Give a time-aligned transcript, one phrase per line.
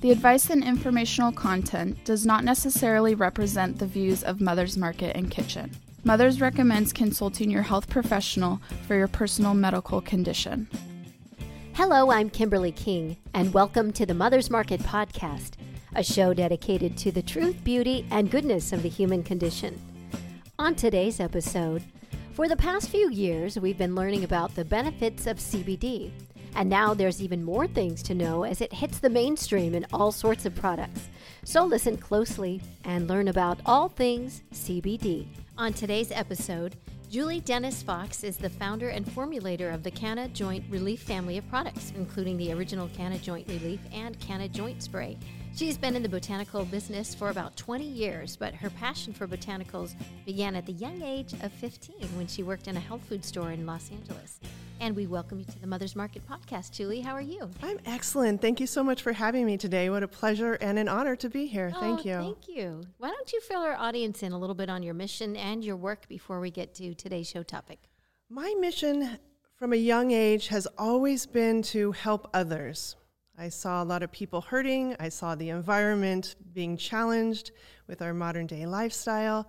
[0.00, 5.30] The advice and informational content does not necessarily represent the views of Mother's Market and
[5.30, 5.72] Kitchen.
[6.04, 10.70] Mother's recommends consulting your health professional for your personal medical condition.
[11.74, 15.56] Hello, I'm Kimberly King, and welcome to the Mother's Market Podcast,
[15.94, 19.78] a show dedicated to the truth, beauty, and goodness of the human condition.
[20.58, 21.82] On today's episode,
[22.32, 26.10] for the past few years, we've been learning about the benefits of CBD
[26.54, 30.12] and now there's even more things to know as it hits the mainstream in all
[30.12, 31.08] sorts of products.
[31.44, 35.26] So listen closely and learn about all things CBD.
[35.58, 36.76] On today's episode,
[37.10, 41.48] Julie Dennis Fox is the founder and formulator of the Canna Joint Relief family of
[41.50, 45.18] products, including the original Canna Joint Relief and Canna Joint Spray.
[45.56, 49.96] She's been in the botanical business for about 20 years, but her passion for botanicals
[50.24, 53.50] began at the young age of 15 when she worked in a health food store
[53.50, 54.38] in Los Angeles.
[54.80, 56.72] And we welcome you to the Mother's Market podcast.
[56.72, 57.50] Julie, how are you?
[57.62, 58.40] I'm excellent.
[58.40, 59.90] Thank you so much for having me today.
[59.90, 61.70] What a pleasure and an honor to be here.
[61.76, 62.14] Oh, thank you.
[62.14, 62.80] Thank you.
[62.96, 65.76] Why don't you fill our audience in a little bit on your mission and your
[65.76, 67.78] work before we get to today's show topic?
[68.30, 69.18] My mission
[69.54, 72.96] from a young age has always been to help others.
[73.36, 74.96] I saw a lot of people hurting.
[74.98, 77.50] I saw the environment being challenged
[77.86, 79.46] with our modern day lifestyle.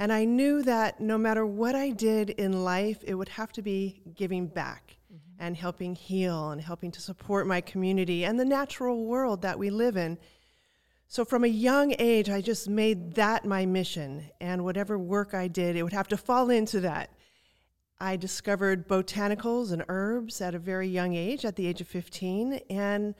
[0.00, 3.62] And I knew that no matter what I did in life, it would have to
[3.62, 5.44] be giving back mm-hmm.
[5.44, 9.70] and helping heal and helping to support my community and the natural world that we
[9.70, 10.16] live in.
[11.08, 14.30] So from a young age, I just made that my mission.
[14.40, 17.10] And whatever work I did, it would have to fall into that.
[17.98, 22.60] I discovered botanicals and herbs at a very young age, at the age of 15.
[22.70, 23.16] And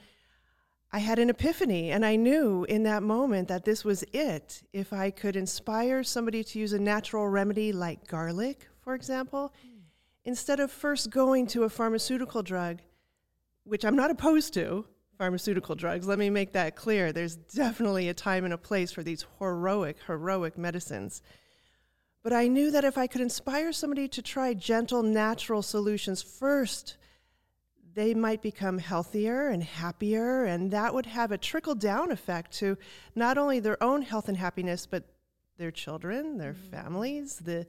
[0.91, 4.63] I had an epiphany, and I knew in that moment that this was it.
[4.73, 9.53] If I could inspire somebody to use a natural remedy like garlic, for example,
[10.25, 12.79] instead of first going to a pharmaceutical drug,
[13.65, 17.11] which I'm not opposed to, pharmaceutical drugs, let me make that clear.
[17.11, 21.21] There's definitely a time and a place for these heroic, heroic medicines.
[22.23, 26.97] But I knew that if I could inspire somebody to try gentle, natural solutions first,
[27.93, 32.77] they might become healthier and happier, and that would have a trickle down effect to
[33.15, 35.03] not only their own health and happiness, but
[35.57, 36.71] their children, their mm-hmm.
[36.71, 37.67] families, the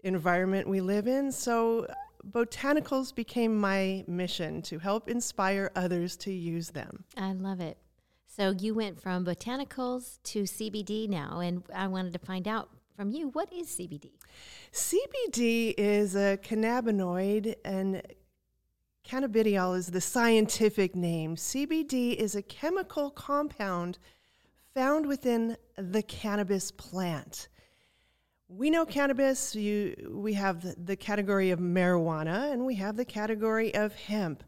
[0.00, 1.32] environment we live in.
[1.32, 1.86] So,
[2.30, 7.04] botanicals became my mission to help inspire others to use them.
[7.16, 7.78] I love it.
[8.26, 13.10] So, you went from botanicals to CBD now, and I wanted to find out from
[13.10, 14.10] you what is CBD?
[14.72, 18.02] CBD is a cannabinoid and
[19.08, 21.34] Cannabidiol is the scientific name.
[21.34, 23.98] CBD is a chemical compound
[24.74, 27.48] found within the cannabis plant.
[28.48, 33.04] We know cannabis, you, we have the, the category of marijuana and we have the
[33.06, 34.44] category of hemp.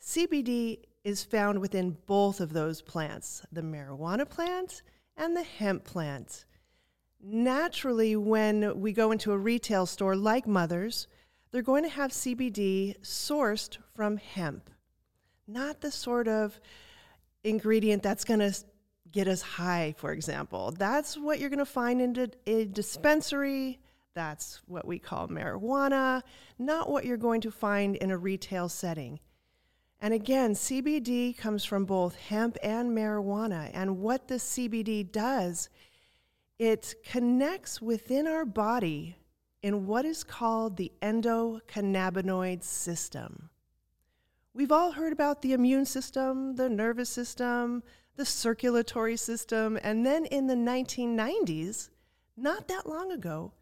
[0.00, 4.82] CBD is found within both of those plants, the marijuana plant
[5.16, 6.44] and the hemp plant.
[7.22, 11.06] Naturally, when we go into a retail store like Mother's,
[11.52, 14.70] they're going to have CBD sourced from hemp,
[15.46, 16.58] not the sort of
[17.44, 18.54] ingredient that's going to
[19.10, 20.72] get us high, for example.
[20.72, 23.78] That's what you're going to find in a dispensary.
[24.14, 26.22] That's what we call marijuana,
[26.58, 29.20] not what you're going to find in a retail setting.
[30.00, 33.70] And again, CBD comes from both hemp and marijuana.
[33.72, 35.68] And what the CBD does,
[36.58, 39.16] it connects within our body
[39.62, 43.48] in what is called the endocannabinoid system.
[44.54, 47.82] We've all heard about the immune system, the nervous system,
[48.16, 51.88] the circulatory system, and then in the 1990s,
[52.36, 53.52] not that long ago,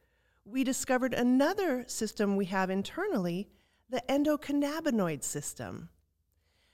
[0.45, 3.49] we discovered another system we have internally,
[3.89, 5.91] the endocannabinoid system.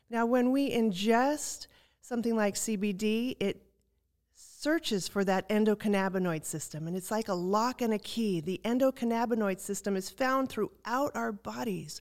[0.08, 1.66] Now, when we ingest
[2.00, 3.66] something like CBD, it
[4.34, 8.40] searches for that endocannabinoid system, and it's like a lock and a key.
[8.40, 12.00] The endocannabinoid system is found throughout our bodies,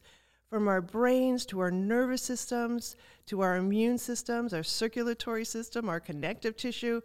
[0.55, 2.95] from our brains to our nervous systems
[3.25, 7.01] to our immune systems, our circulatory system, our connective tissue.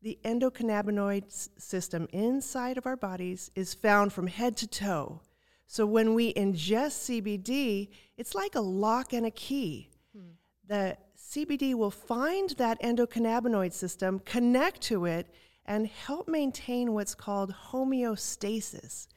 [0.00, 1.30] The endocannabinoid
[1.60, 5.20] system inside of our bodies is found from head to toe.
[5.66, 9.90] So when we ingest CBD, it's like a lock and a key.
[10.16, 10.30] Hmm.
[10.66, 15.28] The CBD will find that endocannabinoid system, connect to it,
[15.66, 19.08] and help maintain what's called homeostasis.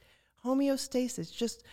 [0.44, 1.64] Homeostasis, just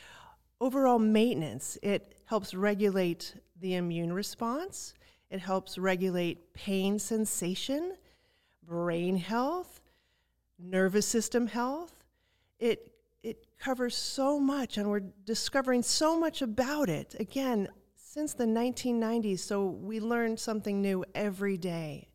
[0.59, 1.77] overall maintenance.
[1.81, 4.93] It helps regulate the immune response,
[5.29, 7.95] it helps regulate pain sensation,
[8.63, 9.81] brain health,
[10.59, 12.03] nervous system health.
[12.59, 12.91] It
[13.23, 17.15] it covers so much and we're discovering so much about it.
[17.19, 22.07] Again, since the 1990s, so we learn something new every day.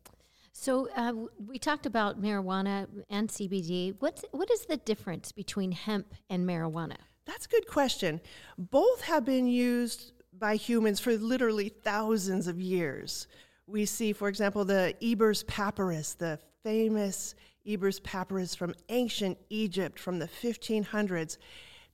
[0.53, 1.13] So uh,
[1.45, 3.95] we talked about marijuana and CBD.
[3.99, 6.97] What's what is the difference between hemp and marijuana?
[7.25, 8.21] That's a good question.
[8.57, 13.27] Both have been used by humans for literally thousands of years.
[13.67, 17.35] We see, for example, the Ebers Papyrus, the famous
[17.65, 21.37] Ebers Papyrus from ancient Egypt from the 1500s,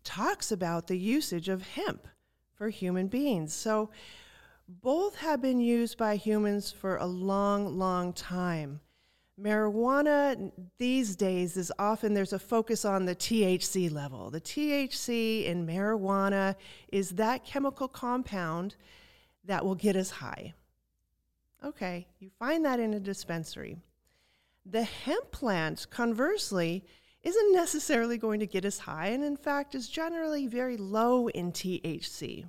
[0.04, 2.08] talks about the usage of hemp
[2.56, 3.54] for human beings.
[3.54, 3.90] So
[4.68, 8.80] both have been used by humans for a long, long time.
[9.40, 14.32] Marijuana these days is often there's a focus on the THC level.
[14.32, 16.56] The THC in marijuana
[16.92, 18.76] is that chemical compound
[19.46, 20.54] that will get us high.
[21.64, 23.78] Okay, you find that in a dispensary.
[24.66, 26.84] The hemp plant, conversely,
[27.24, 31.52] isn't necessarily going to get us high, and in fact is generally very low in
[31.52, 32.46] THC.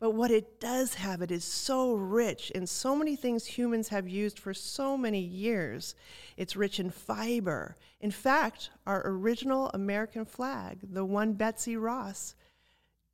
[0.00, 4.08] But what it does have, it is so rich in so many things humans have
[4.08, 5.96] used for so many years.
[6.36, 7.76] It's rich in fiber.
[8.00, 12.36] In fact, our original American flag, the one Betsy Ross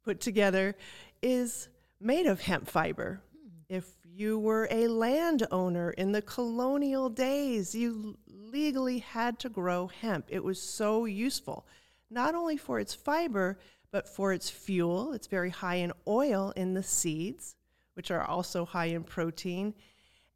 [0.04, 0.76] put together,
[1.22, 1.68] is
[2.00, 3.22] made of hemp fiber.
[3.70, 10.26] If you were a landowner in the colonial days, you legally had to grow hemp.
[10.28, 11.66] It was so useful,
[12.10, 13.58] not only for its fiber,
[13.94, 15.12] but for its fuel.
[15.12, 17.54] It's very high in oil in the seeds,
[17.92, 19.72] which are also high in protein.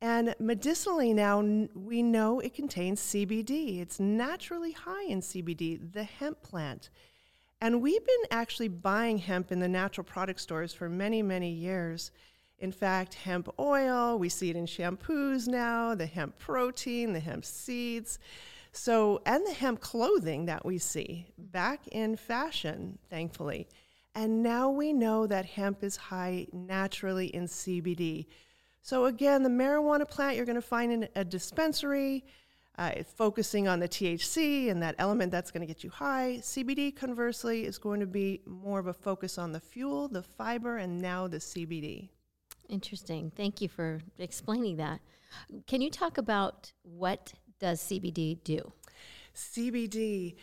[0.00, 1.40] And medicinally, now
[1.74, 3.80] we know it contains CBD.
[3.80, 6.90] It's naturally high in CBD, the hemp plant.
[7.60, 12.12] And we've been actually buying hemp in the natural product stores for many, many years.
[12.60, 17.44] In fact, hemp oil, we see it in shampoos now, the hemp protein, the hemp
[17.44, 18.20] seeds.
[18.72, 23.68] So, and the hemp clothing that we see back in fashion, thankfully.
[24.14, 28.26] And now we know that hemp is high naturally in CBD.
[28.82, 32.24] So, again, the marijuana plant you're going to find in a dispensary,
[32.78, 36.38] uh, focusing on the THC and that element that's going to get you high.
[36.40, 40.76] CBD, conversely, is going to be more of a focus on the fuel, the fiber,
[40.78, 42.08] and now the CBD.
[42.68, 43.32] Interesting.
[43.34, 45.00] Thank you for explaining that.
[45.66, 48.72] Can you talk about what does CBD do?
[49.34, 50.36] CBD,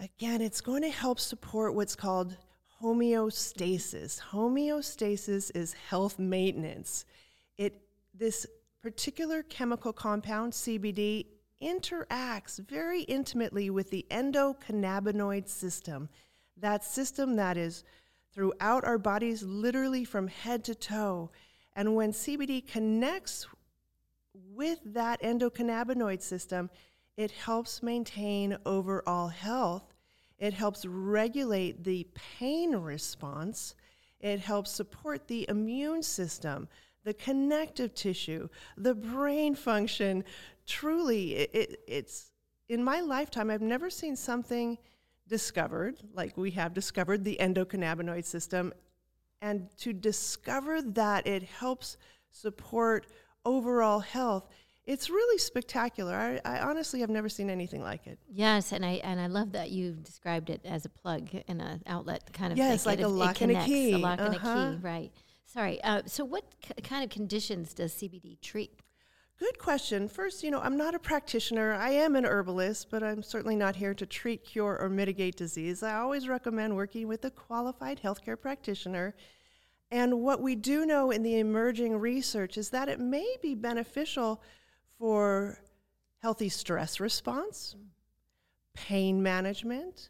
[0.00, 2.36] again, it's going to help support what's called
[2.82, 4.20] homeostasis.
[4.20, 7.04] Homeostasis is health maintenance.
[7.56, 7.80] It
[8.14, 8.46] this
[8.82, 11.26] particular chemical compound CBD
[11.62, 16.08] interacts very intimately with the endocannabinoid system.
[16.56, 17.84] That system that is
[18.32, 21.30] throughout our bodies literally from head to toe.
[21.74, 23.46] And when CBD connects
[24.34, 26.70] with that endocannabinoid system,
[27.16, 29.94] it helps maintain overall health.
[30.38, 33.74] It helps regulate the pain response.
[34.20, 36.68] It helps support the immune system,
[37.04, 40.24] the connective tissue, the brain function.
[40.66, 42.32] Truly, it, it, it's
[42.68, 44.78] in my lifetime, I've never seen something
[45.28, 48.72] discovered like we have discovered the endocannabinoid system.
[49.40, 51.96] And to discover that it helps
[52.30, 53.06] support
[53.44, 54.48] overall health
[54.86, 56.14] it's really spectacular.
[56.14, 58.18] I, I, honestly have never seen anything like it.
[58.28, 61.82] Yes, and I and I love that you described it as a plug and an
[61.86, 62.58] outlet kind of.
[62.58, 63.92] Yes, like it, a lock and a key.
[63.92, 64.26] A lock uh-huh.
[64.26, 65.10] and a key, right?
[65.46, 65.82] Sorry.
[65.82, 68.78] Uh, so, what c- kind of conditions does CBD treat?
[69.38, 70.08] Good question.
[70.08, 71.72] First, you know, I'm not a practitioner.
[71.72, 75.82] I am an herbalist, but I'm certainly not here to treat, cure, or mitigate disease.
[75.82, 79.14] I always recommend working with a qualified healthcare practitioner
[79.94, 84.42] and what we do know in the emerging research is that it may be beneficial
[84.98, 85.60] for
[86.20, 87.76] healthy stress response,
[88.74, 90.08] pain management.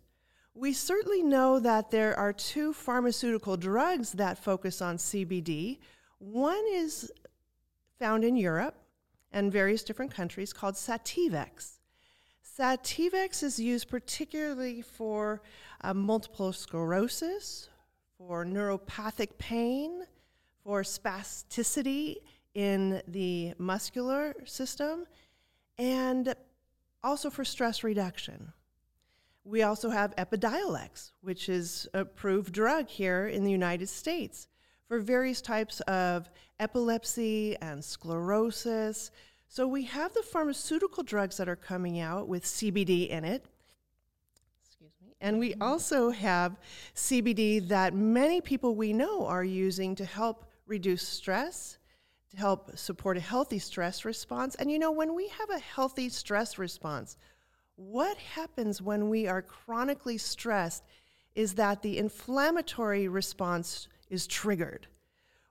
[0.55, 5.81] We certainly know that there are two pharmaceutical drugs that focus on CBD.
[6.19, 7.13] One is
[7.99, 8.79] found in Europe
[9.33, 11.73] and various different countries called Sativex.
[12.59, 15.43] Sativex is used particularly for
[15.83, 17.69] uh, multiple sclerosis,
[18.19, 20.05] for neuropathic pain,
[20.63, 22.17] for spasticity
[22.55, 25.07] in the muscular system,
[25.79, 26.35] and
[27.03, 28.53] also for stress reduction.
[29.45, 34.49] We also have Epidiolex, which is approved drug here in the United States
[34.89, 39.11] for various types of epilepsy and sclerosis.
[39.49, 43.45] So we have the pharmaceutical drugs that are coming out with CBD in it.
[45.25, 46.59] And we also have
[46.95, 51.79] CBD that many people we know are using to help reduce stress,
[52.33, 54.55] to help support a healthy stress response.
[54.57, 57.17] And you know, when we have a healthy stress response,
[57.77, 60.85] what happens when we are chronically stressed
[61.35, 64.89] is that the inflammatory response is triggered.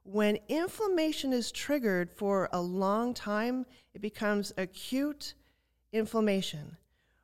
[0.04, 3.66] When inflammation is triggered for a long time,
[3.96, 5.34] it becomes acute
[5.92, 6.78] inflammation.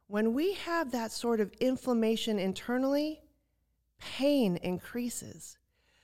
[0.09, 3.21] When we have that sort of inflammation internally,
[3.99, 5.59] pain increases.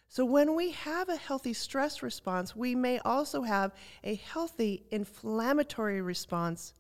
[0.10, 3.72] So, when we have a healthy stress response, we may also have
[4.04, 6.76] a healthy inflammatory response.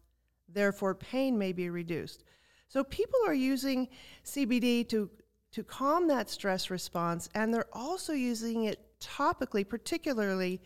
[0.47, 2.23] Therefore, pain may be reduced.
[2.69, 3.87] So, people are using
[4.23, 5.09] CBD to,
[5.53, 10.61] to calm that stress response, and they're also using it topically, particularly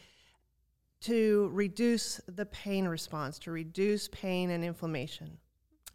[1.03, 5.37] to reduce the pain response, to reduce pain and inflammation.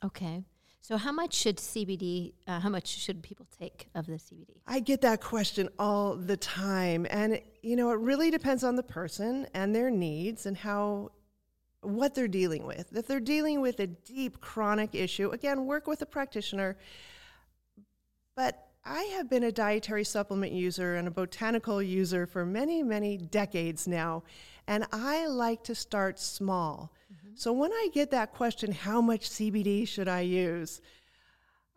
[0.03, 0.43] Okay.
[0.85, 4.61] So, how much should CBD, uh, how much should people take of the CBD?
[4.67, 7.07] I get that question all the time.
[7.09, 11.13] And, you know, it really depends on the person and their needs and how,
[11.81, 12.95] what they're dealing with.
[12.95, 16.77] If they're dealing with a deep chronic issue, again, work with a practitioner.
[18.37, 23.17] But I have been a dietary supplement user and a botanical user for many, many
[23.17, 24.23] decades now.
[24.67, 26.93] And I like to start small.
[27.35, 27.41] Mm-hmm.
[27.41, 30.81] So when I get that question, how much CBD should I use?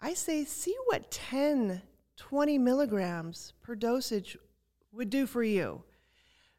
[0.02, 1.82] I say, see what 10,
[2.18, 4.38] 20 milligrams per dosage
[4.92, 5.84] would do for you.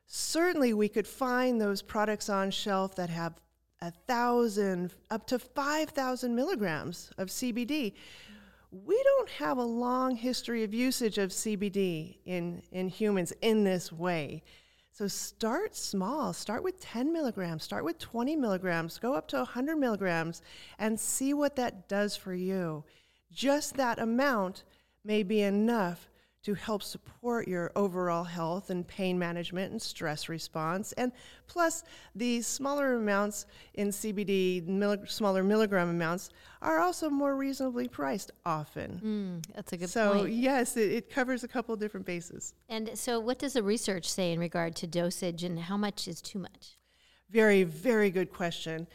[0.06, 3.34] Certainly, we could find those products on shelf that have
[3.80, 7.92] a thousand, up to 5,000 milligrams of CBD.
[8.70, 13.92] We don't have a long history of usage of CBD in, in humans in this
[13.92, 14.42] way.
[14.98, 16.32] So start small.
[16.32, 20.42] Start with 10 milligrams, start with 20 milligrams, go up to 100 milligrams,
[20.76, 22.82] and see what that does for you.
[23.30, 24.64] Just that amount
[25.04, 26.08] may be enough
[26.48, 30.92] to help support your overall health and pain management and stress response.
[30.92, 31.12] And
[31.46, 36.30] plus, the smaller amounts in CBD, milli- smaller milligram amounts,
[36.62, 39.42] are also more reasonably priced often.
[39.44, 40.22] Mm, that's a good so, point.
[40.22, 42.54] So, yes, it, it covers a couple different bases.
[42.70, 46.22] And so, what does the research say in regard to dosage and how much is
[46.22, 46.78] too much?
[47.28, 48.86] Very, very good question.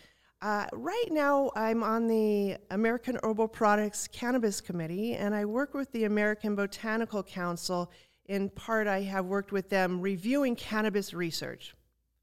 [0.43, 5.89] Uh, right now, I'm on the American Herbal Products Cannabis Committee, and I work with
[5.93, 7.89] the American Botanical Council.
[8.25, 11.73] In part, I have worked with them reviewing cannabis research,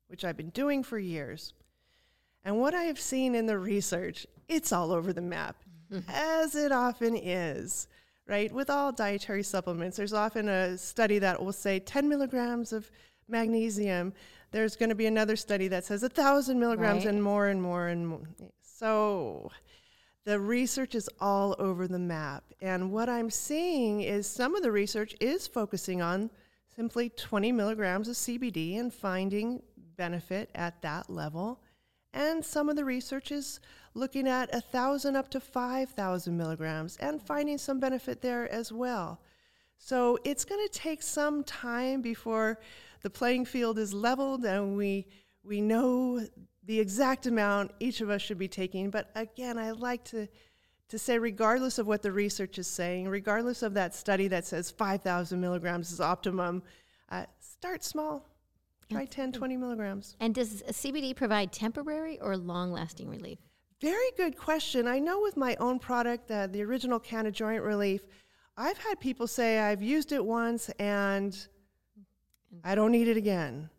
[0.09, 1.55] which I've been doing for years.
[2.45, 5.57] And what I have seen in the research, it's all over the map,
[6.09, 7.89] as it often is,
[8.27, 8.53] right?
[8.53, 12.91] With all dietary supplements, there's often a study that will say 10 milligrams of
[13.29, 14.13] magnesium
[14.53, 17.15] there's going to be another study that says a thousand milligrams Right.
[17.15, 18.21] and more and more and more.
[18.63, 19.51] So
[20.25, 22.45] the research is all over the map.
[22.61, 26.31] And what I'm seeing is some of the research is focusing on
[26.75, 29.63] simply 20 milligrams of CBD and finding
[29.97, 31.61] benefit at that level.
[32.13, 33.61] And some of the research is
[33.95, 39.21] looking at a thousand up to 5,000 milligrams and finding some benefit there as well.
[39.79, 42.59] So it's going to take some time before
[43.03, 45.07] the playing field is leveled and we
[45.43, 46.27] we know
[46.65, 48.91] the exact amount each of us should be taking.
[48.91, 50.29] But again, I like to
[50.91, 54.73] to say, regardless of what the research is saying, regardless of that study that says
[54.73, 56.65] 5,000 milligrams is optimum,
[57.11, 58.29] uh, start small.
[58.91, 60.17] Try 10, 20 milligrams.
[60.19, 63.39] And does CBD provide temporary or long lasting relief?
[63.81, 64.89] Very good question.
[64.89, 68.03] I know with my own product, uh, the original Canna Joint Relief,
[68.57, 71.39] I've had people say I've used it once and
[72.65, 73.71] I don't need it again,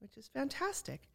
[0.00, 1.08] which is fantastic.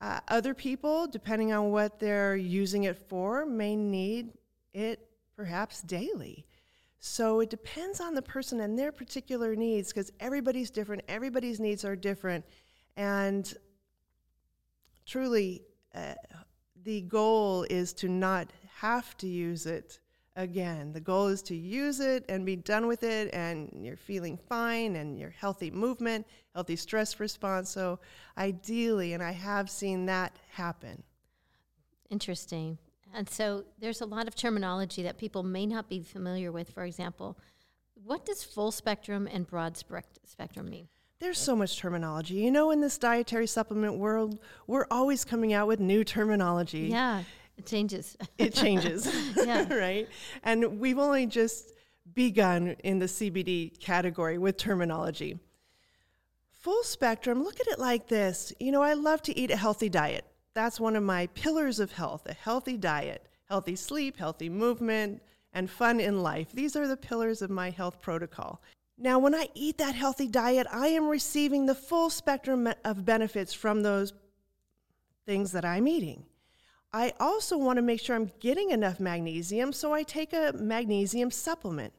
[0.00, 4.32] Uh, other people, depending on what they're using it for, may need
[4.72, 6.46] it perhaps daily.
[6.98, 11.84] So it depends on the person and their particular needs because everybody's different, everybody's needs
[11.84, 12.44] are different.
[12.96, 13.52] And
[15.06, 15.62] truly,
[15.94, 16.14] uh,
[16.82, 20.00] the goal is to not have to use it
[20.36, 20.92] again.
[20.92, 24.96] The goal is to use it and be done with it, and you're feeling fine
[24.96, 27.70] and your healthy movement, healthy stress response.
[27.70, 27.98] So,
[28.36, 31.02] ideally, and I have seen that happen.
[32.10, 32.78] Interesting.
[33.14, 36.70] And so there's a lot of terminology that people may not be familiar with.
[36.70, 37.38] For example,
[37.94, 40.88] what does full spectrum and broad spec- spectrum mean?
[41.20, 42.34] There's so much terminology.
[42.34, 46.88] You know, in this dietary supplement world, we're always coming out with new terminology.
[46.88, 47.22] Yeah,
[47.56, 48.16] it changes.
[48.38, 49.72] It changes, Yeah.
[49.74, 50.08] right?
[50.42, 51.72] And we've only just
[52.14, 55.38] begun in the CBD category with terminology.
[56.52, 58.52] Full spectrum, look at it like this.
[58.58, 60.24] You know, I love to eat a healthy diet.
[60.54, 65.70] That's one of my pillars of health a healthy diet, healthy sleep, healthy movement, and
[65.70, 66.52] fun in life.
[66.52, 68.60] These are the pillars of my health protocol.
[68.96, 73.52] Now, when I eat that healthy diet, I am receiving the full spectrum of benefits
[73.52, 74.12] from those
[75.26, 76.24] things that I'm eating.
[76.94, 81.32] I also want to make sure I'm getting enough magnesium, so I take a magnesium
[81.32, 81.92] supplement.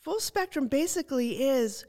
[0.00, 1.84] Full spectrum basically is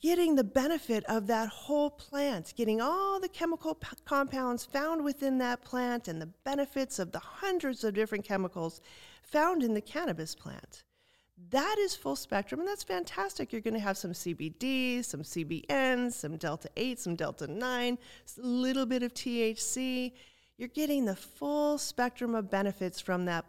[0.00, 5.38] getting the benefit of that whole plant, getting all the chemical p- compounds found within
[5.38, 8.80] that plant and the benefits of the hundreds of different chemicals
[9.20, 10.84] found in the cannabis plant.
[11.50, 13.52] That is full spectrum, and that's fantastic.
[13.52, 18.46] You're going to have some CBD, some CBN, some delta 8, some delta 9, a
[18.46, 20.12] little bit of THC.
[20.58, 23.44] You're getting the full spectrum of benefits from that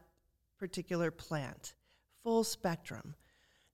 [0.59, 1.73] particular plant.
[2.23, 3.15] Full spectrum.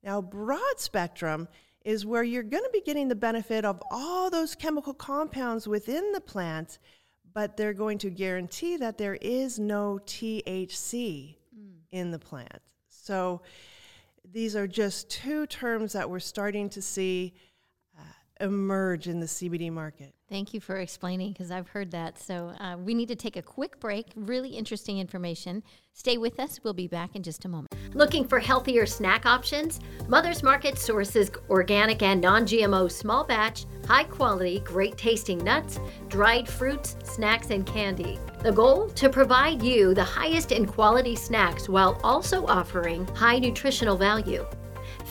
[0.02, 1.50] Now, broad spectrum
[1.84, 6.14] is where you're going to be getting the benefit of all those chemical compounds within
[6.14, 6.80] the plant,
[7.34, 11.74] but they're going to guarantee that there is no THC mm.
[11.92, 12.62] in the plant.
[12.88, 13.42] So,
[14.32, 17.36] these are just two terms that we're starting to see
[18.40, 20.14] emerge in the CBD market.
[20.30, 22.20] Thank you for explaining because I've heard that.
[22.20, 24.08] So uh, we need to take a quick break.
[24.16, 25.64] Really interesting information.
[25.94, 26.60] Stay with us.
[26.64, 27.74] We'll be back in just a moment.
[27.94, 29.80] Looking for healthier snack options?
[30.08, 36.50] Mother's Market sources organic and non GMO small batch, high quality, great tasting nuts, dried
[36.50, 38.20] fruits, snacks, and candy.
[38.40, 38.90] The goal?
[38.90, 44.46] To provide you the highest in quality snacks while also offering high nutritional value.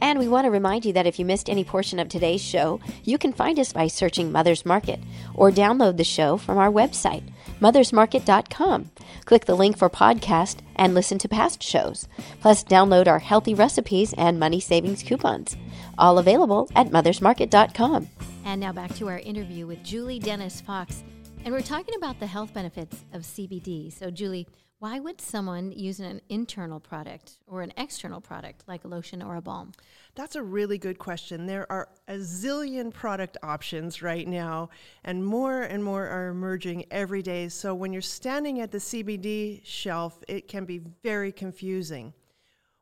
[0.00, 2.80] And we want to remind you that if you missed any portion of today's show,
[3.04, 5.00] you can find us by searching Mother's Market
[5.34, 7.22] or download the show from our website,
[7.60, 8.90] mothersmarket.com.
[9.24, 12.08] Click the link for podcast and listen to past shows.
[12.40, 15.56] Plus, download our healthy recipes and money savings coupons.
[15.98, 18.08] All available at mothersmarket.com.
[18.44, 21.04] And now back to our interview with Julie Dennis Fox.
[21.44, 23.92] And we're talking about the health benefits of CBD.
[23.92, 24.46] So, Julie,
[24.80, 29.36] why would someone use an internal product or an external product like a lotion or
[29.36, 29.72] a balm?
[30.14, 31.44] That's a really good question.
[31.44, 34.70] There are a zillion product options right now,
[35.04, 37.50] and more and more are emerging every day.
[37.50, 42.14] So when you're standing at the CBD shelf, it can be very confusing.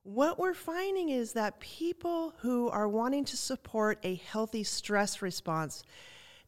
[0.05, 5.83] What we're finding is that people who are wanting to support a healthy stress response,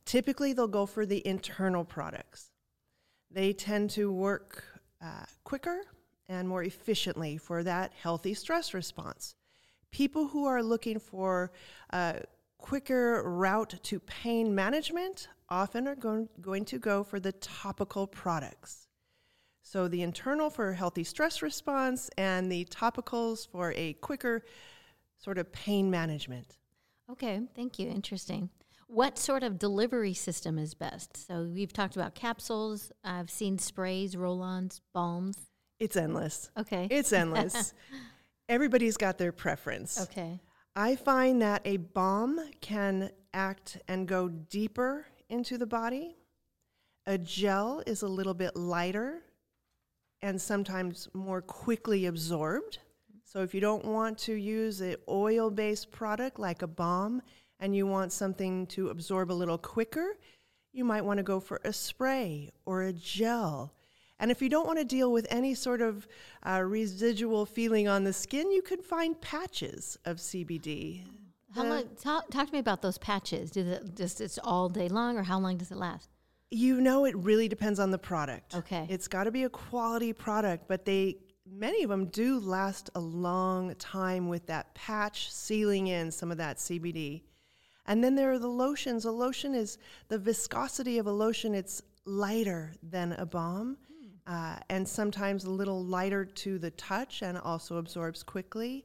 [0.05, 2.53] typically they'll go for the internal products.
[3.33, 4.70] They tend to work
[5.03, 5.83] uh, quicker
[6.29, 9.35] and more efficiently for that healthy stress response.
[9.91, 11.51] People who are looking for
[11.93, 12.23] a
[12.59, 18.87] quicker route to pain management often are going, going to go for the topical products.
[19.63, 24.45] So, the internal for a healthy stress response and the topicals for a quicker
[25.19, 26.57] sort of pain management.
[27.11, 27.89] Okay, thank you.
[27.91, 28.49] Interesting.
[28.93, 31.29] What sort of delivery system is best?
[31.29, 32.91] So we've talked about capsules.
[33.05, 35.37] I've seen sprays, roll-ons, balms.
[35.79, 36.51] It's endless.
[36.59, 36.89] Okay.
[36.91, 37.73] It's endless.
[38.49, 40.01] Everybody's got their preference.
[40.01, 40.41] Okay.
[40.75, 46.17] I find that a balm can act and go deeper into the body.
[47.07, 49.23] A gel is a little bit lighter
[50.21, 52.79] and sometimes more quickly absorbed.
[53.25, 57.23] So if you don't want to use an oil-based product like a balm,
[57.61, 60.17] and you want something to absorb a little quicker,
[60.73, 63.75] you might want to go for a spray or a gel.
[64.19, 66.07] And if you don't want to deal with any sort of
[66.43, 71.05] uh, residual feeling on the skin, you could find patches of CBD.
[71.55, 71.85] How long?
[72.01, 73.51] Talk, talk to me about those patches.
[73.51, 76.11] Does it just it's all day long, or how long does it last?
[76.51, 78.55] You know, it really depends on the product.
[78.55, 81.17] Okay, it's got to be a quality product, but they
[81.51, 86.37] many of them do last a long time with that patch sealing in some of
[86.39, 87.23] that CBD.
[87.91, 89.05] And then there are the lotions.
[89.05, 89.77] A lotion is
[90.07, 93.79] the viscosity of a lotion, it's lighter than a balm.
[94.29, 98.85] Uh, and sometimes a little lighter to the touch and also absorbs quickly.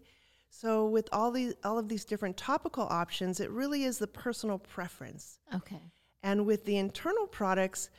[0.49, 4.57] So with all these all of these different topical options, it really is the personal
[4.57, 5.37] preference.
[5.53, 5.91] Okay.
[6.23, 7.91] And with the internal products,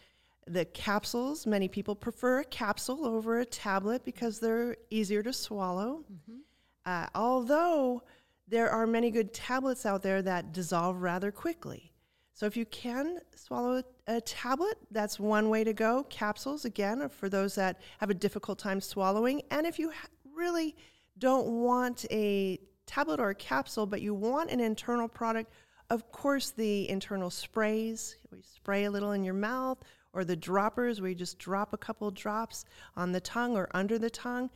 [0.48, 6.04] the capsules, many people prefer a capsule over a tablet because they're easier to swallow.
[6.12, 6.38] Mm-hmm.
[6.84, 8.02] Uh, although
[8.48, 11.92] there are many good tablets out there that dissolve rather quickly.
[12.34, 16.04] So if you can swallow a tablet, that's one way to go.
[16.10, 19.42] Capsules, again, for those that have a difficult time swallowing.
[19.50, 19.90] And if you
[20.34, 20.76] really
[21.18, 25.50] don't want a tablet or a capsule, but you want an internal product,
[25.88, 29.78] of course, the internal sprays, we spray a little in your mouth,
[30.12, 32.64] or the droppers, where you just drop a couple drops
[32.96, 34.50] on the tongue or under the tongue.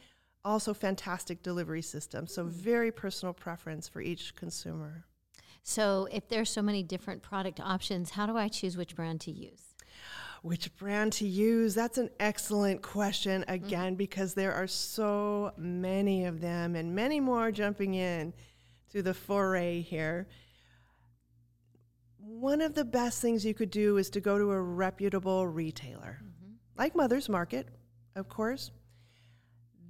[0.45, 2.27] Also, fantastic delivery system.
[2.27, 5.05] So, very personal preference for each consumer.
[5.63, 9.31] So, if there's so many different product options, how do I choose which brand to
[9.31, 9.75] use?
[10.43, 11.75] Which brand to use?
[11.75, 13.97] That's an excellent question, again, mm-hmm.
[13.97, 18.33] because there are so many of them and many more jumping in
[18.93, 20.27] to the foray here.
[22.17, 26.23] One of the best things you could do is to go to a reputable retailer,
[26.23, 26.55] mm-hmm.
[26.79, 27.69] like Mother's Market,
[28.17, 28.71] of course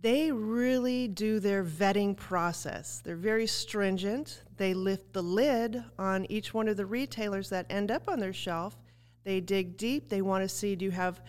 [0.03, 3.03] they really do their vetting process.
[3.05, 4.43] They're very stringent.
[4.57, 8.33] They lift the lid on each one of the retailers that end up on their
[8.33, 8.79] shelf.
[9.25, 10.09] They dig deep.
[10.09, 11.21] They want to see do you have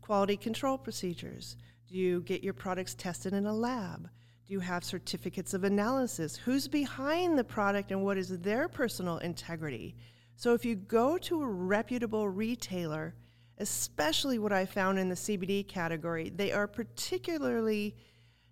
[0.00, 1.56] quality control procedures?
[1.88, 4.08] Do you get your products tested in a lab?
[4.46, 6.36] Do you have certificates of analysis?
[6.36, 9.96] Who's behind the product and what is their personal integrity?
[10.36, 13.14] So if you go to a reputable retailer,
[13.58, 17.96] especially what I found in the CBD category, they are particularly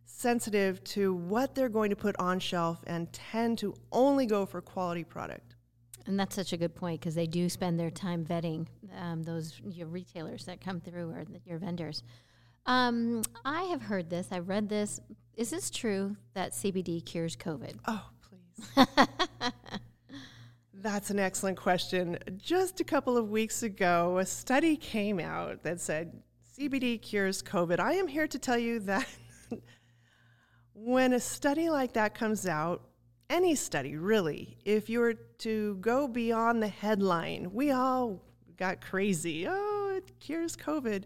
[0.08, 4.60] sensitive to what they're going to put on shelf and tend to only go for
[4.60, 5.54] quality product.
[6.06, 8.66] And that's such a good point because they do spend their time vetting
[8.98, 12.02] um, those your retailers that come through or the, your vendors.
[12.64, 14.28] Um, I have heard this.
[14.30, 15.00] I've read this.
[15.36, 17.76] Is this true that CBD cures COVID?
[17.86, 18.86] Oh, please.
[20.74, 22.18] That's an excellent question.
[22.36, 26.22] Just a couple of weeks ago, a study came out that said
[26.58, 27.80] CBD cures COVID.
[27.80, 29.06] I am here to tell you that
[30.84, 32.82] when a study like that comes out,
[33.28, 38.22] any study really, if you were to go beyond the headline, we all
[38.56, 39.46] got crazy.
[39.48, 41.04] Oh, it cures COVID.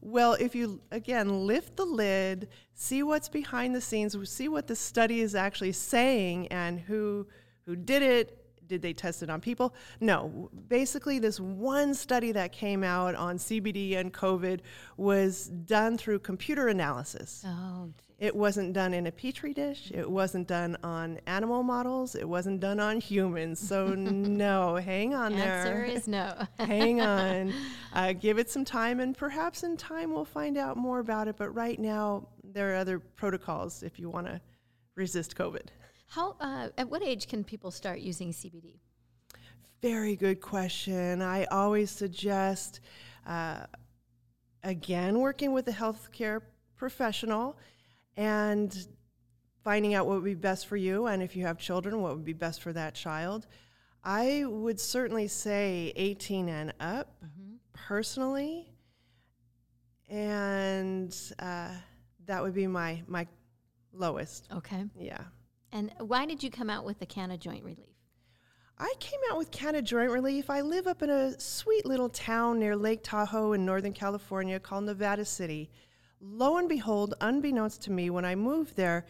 [0.00, 4.76] Well, if you again lift the lid, see what's behind the scenes, see what the
[4.76, 7.26] study is actually saying and who
[7.64, 9.74] who did it, did they test it on people?
[10.00, 10.50] No.
[10.68, 14.60] Basically, this one study that came out on CBD and COVID
[14.96, 17.44] was done through computer analysis.
[17.46, 19.90] Oh, it wasn't done in a petri dish.
[19.92, 22.14] It wasn't done on animal models.
[22.14, 23.58] It wasn't done on humans.
[23.58, 25.84] So no, hang on Answer there.
[25.84, 26.34] Answer is no.
[26.58, 27.52] hang on.
[27.94, 31.36] Uh, give it some time, and perhaps in time we'll find out more about it.
[31.36, 34.40] But right now, there are other protocols if you want to
[34.96, 35.66] resist COVID.
[36.14, 36.36] How?
[36.38, 38.78] Uh, at what age can people start using CBD?
[39.82, 41.20] Very good question.
[41.20, 42.78] I always suggest,
[43.26, 43.66] uh,
[44.62, 46.40] again, working with a healthcare
[46.76, 47.58] professional
[48.16, 48.86] and
[49.64, 52.24] finding out what would be best for you, and if you have children, what would
[52.24, 53.48] be best for that child.
[54.04, 57.54] I would certainly say 18 and up, mm-hmm.
[57.72, 58.72] personally,
[60.08, 61.70] and uh,
[62.26, 63.26] that would be my my
[63.92, 64.46] lowest.
[64.52, 64.84] Okay.
[64.96, 65.24] Yeah.
[65.74, 67.88] And why did you come out with the Canna Joint Relief?
[68.78, 70.48] I came out with Canna Joint Relief.
[70.48, 74.84] I live up in a sweet little town near Lake Tahoe in Northern California called
[74.84, 75.68] Nevada City.
[76.20, 79.04] Lo and behold, unbeknownst to me, when I moved there,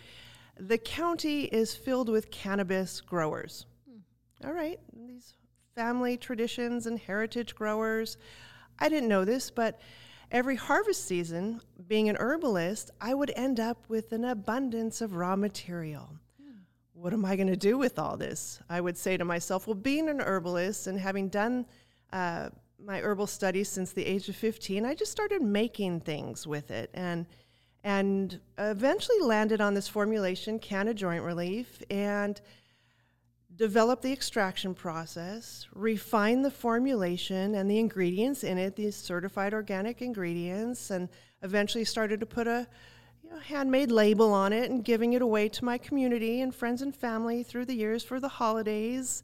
[0.59, 3.67] the county is filled with cannabis growers.
[3.87, 4.47] Hmm.
[4.47, 5.35] All right, these
[5.75, 8.17] family traditions and heritage growers.
[8.79, 9.83] I didn't know this, but
[10.31, 15.37] every harvest season, being an herbalist, I would end up with an abundance of raw
[15.37, 16.21] material
[17.05, 18.61] what am I going to do with all this?
[18.67, 21.67] I would say to myself, well, being an herbalist and having done
[22.15, 22.49] uh,
[22.83, 26.89] my herbal studies since the age of 15, I just started making things with it
[26.95, 27.27] and
[27.83, 32.41] and eventually landed on this formulation, Canna Joint Relief, and
[33.55, 40.01] developed the extraction process, refined the formulation and the ingredients in it, these certified organic
[40.01, 41.11] ingredients, and
[41.43, 42.67] eventually started to put a
[43.35, 46.95] a handmade label on it and giving it away to my community and friends and
[46.95, 49.23] family through the years for the holidays.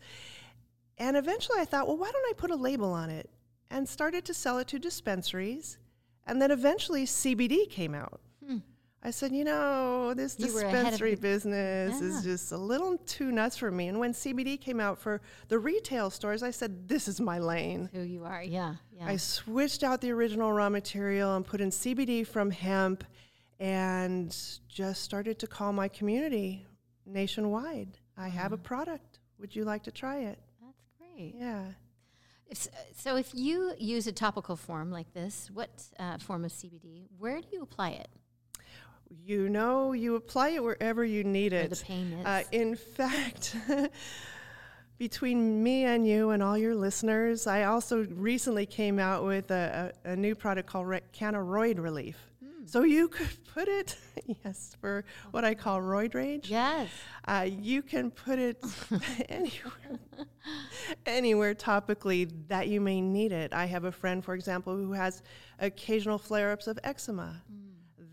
[0.99, 3.31] And eventually I thought, well, why don't I put a label on it?
[3.71, 5.79] And started to sell it to dispensaries.
[6.27, 8.21] And then eventually CBD came out.
[8.47, 8.59] Hmm.
[9.03, 12.07] I said, you know, this you dispensary business yeah.
[12.07, 13.89] is just a little too nuts for me.
[13.89, 17.89] And when CBD came out for the retail stores, I said, this is my lane.
[17.95, 19.07] Who you are, yeah, yeah.
[19.07, 23.05] I switched out the original raw material and put in CBD from hemp
[23.61, 24.35] and
[24.69, 26.67] just started to call my community
[27.07, 27.99] nationwide.
[28.17, 29.21] I have a product.
[29.39, 30.39] Would you like to try it?
[30.65, 31.35] That's great.
[31.37, 31.65] Yeah.
[32.97, 35.71] So, if you use a topical form like this, what
[36.01, 37.07] uh, form of CBD?
[37.19, 38.09] Where do you apply it?
[39.25, 41.61] You know, you apply it wherever you need it.
[41.61, 42.27] Where the pain is.
[42.27, 43.55] Uh, in fact,
[44.99, 49.93] between me and you and all your listeners, I also recently came out with a,
[50.05, 52.30] a, a new product called Re- Canaroid Relief.
[52.67, 53.97] So you could put it,
[54.45, 56.51] yes, for what I call roid rage.
[56.51, 56.89] Yes.
[57.27, 58.63] Uh, you can put it
[59.29, 59.99] anywhere,
[61.07, 63.53] anywhere topically that you may need it.
[63.53, 65.23] I have a friend, for example, who has
[65.59, 67.43] occasional flare-ups of eczema.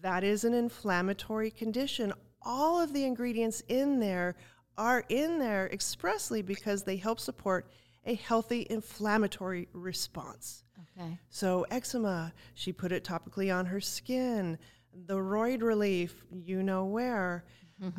[0.01, 2.13] That is an inflammatory condition.
[2.41, 4.35] All of the ingredients in there
[4.77, 7.71] are in there expressly because they help support
[8.05, 10.63] a healthy inflammatory response.
[10.99, 11.17] Okay.
[11.29, 14.57] So eczema, she put it topically on her skin.
[15.05, 17.45] The roid relief, you know where.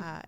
[0.02, 0.22] Uh,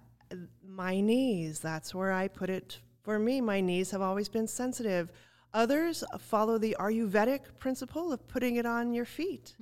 [0.64, 2.78] my knees, that's where I put it.
[3.02, 5.10] For me, my knees have always been sensitive.
[5.52, 9.56] Others follow the Ayurvedic principle of putting it on your feet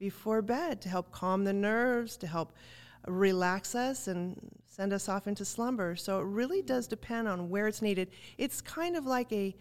[0.00, 2.52] before bed to help calm the nerves, to help
[3.06, 5.94] relax us and send us off into slumber.
[5.94, 8.10] So it really does depend on where it's needed.
[8.36, 9.54] It's kind of like a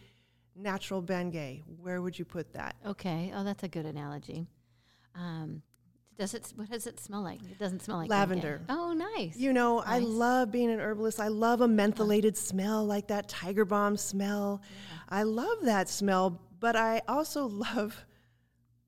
[0.58, 1.64] natural Bengay.
[1.82, 2.76] Where would you put that?
[2.86, 3.32] Okay.
[3.36, 4.48] Oh, that's a good analogy.
[5.16, 5.62] Um,
[6.18, 6.52] does it?
[6.56, 7.42] What does it smell like?
[7.44, 8.62] It doesn't smell like Lavender.
[8.68, 8.76] Bengay.
[8.76, 9.38] Oh, nice.
[9.38, 11.20] You know, I love being an herbalist.
[11.20, 14.62] I love a mentholated smell like that Tiger Balm smell.
[15.10, 18.04] I love that smell, but I also love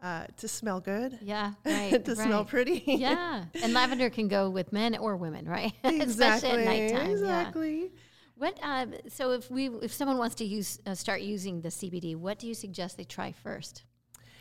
[0.02, 1.54] uh, to smell good, yeah.
[1.66, 2.04] Right.
[2.04, 2.84] to smell pretty.
[2.88, 5.74] yeah, and lavender can go with men or women, right?
[5.84, 6.50] exactly.
[6.50, 7.24] Especially at nighttime.
[7.24, 7.88] Yeah.
[8.40, 8.58] What?
[8.64, 12.40] Um, so if we, if someone wants to use, uh, start using the CBD, what
[12.40, 13.84] do you suggest they try first?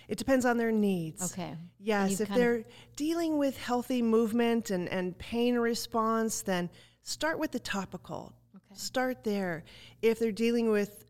[0.07, 1.33] It depends on their needs.
[1.33, 1.55] Okay.
[1.81, 2.65] Yes, if they're
[2.97, 6.71] dealing with healthy movement and, and pain response, then
[7.03, 8.33] start with the topical.
[8.57, 8.75] Okay.
[8.75, 9.65] Start there.
[10.01, 11.05] If they're dealing with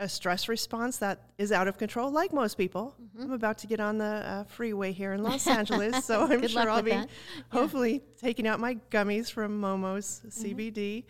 [0.00, 3.22] a stress response that is out of control, like most people, Mm-hmm.
[3.24, 6.70] I'm about to get on the uh, freeway here in Los Angeles, so I'm sure
[6.70, 7.08] I'll be that.
[7.50, 10.44] hopefully taking out my gummies from Momo's Mm-hmm.
[10.58, 11.04] CBD.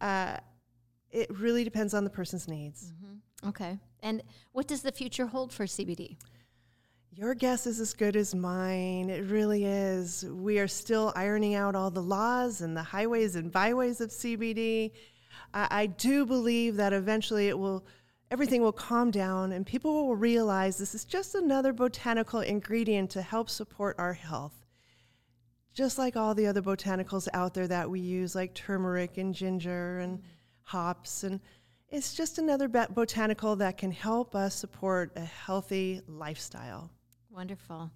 [0.00, 0.38] Uh,
[1.10, 2.92] it really depends on the person's needs.
[3.46, 3.78] Okay.
[4.00, 6.16] And what does the future hold for CBD?
[7.12, 9.08] Your guess is as good as mine.
[9.08, 10.26] It really is.
[10.28, 14.90] We are still ironing out all the laws and the highways and byways of CBD.
[15.54, 17.86] I, I do believe that eventually it will,
[18.30, 23.22] everything will calm down and people will realize this is just another botanical ingredient to
[23.22, 24.65] help support our health.
[25.76, 30.00] Just like all the other botanicals out there that we use, like turmeric and ginger
[30.00, 30.20] and
[30.62, 31.38] hops and
[31.88, 36.90] it's just another botanical that can help us support a healthy lifestyle.
[37.30, 37.92] Wonderful.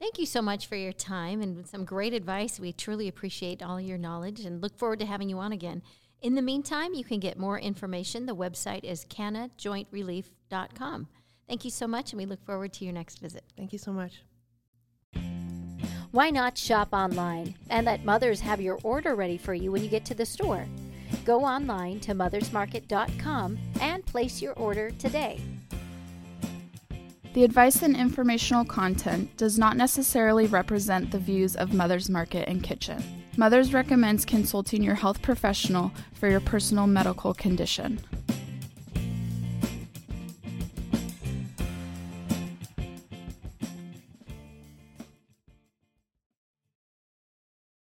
[0.00, 2.60] Thank you so much for your time and some great advice.
[2.60, 5.82] We truly appreciate all your knowledge and look forward to having you on again.
[6.20, 8.26] In the meantime, you can get more information.
[8.26, 11.06] The website is cannajointrelief.com.
[11.48, 13.44] Thank you so much, and we look forward to your next visit.
[13.56, 14.24] Thank you so much.
[16.10, 19.90] Why not shop online and let mothers have your order ready for you when you
[19.90, 20.66] get to the store?
[21.26, 25.38] Go online to mothersmarket.com and place your order today.
[27.34, 32.62] The advice and informational content does not necessarily represent the views of Mother's Market and
[32.62, 33.04] Kitchen.
[33.36, 38.00] Mothers recommends consulting your health professional for your personal medical condition.